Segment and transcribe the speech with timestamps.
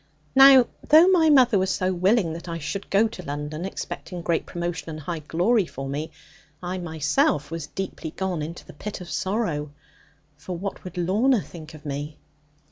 [0.35, 4.47] Now though my mother was so willing that I should go to London, expecting great
[4.47, 6.09] promotion and high glory for me,
[6.63, 9.69] I myself was deeply gone into the pit of sorrow.
[10.37, 12.17] For what would Lorna think of me?